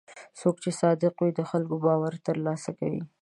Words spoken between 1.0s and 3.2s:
وي، د خلکو باور ترلاسه کوي.